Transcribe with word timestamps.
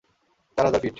চার 0.57 0.65
হাজার 0.65 0.81
ফিট। 0.81 0.89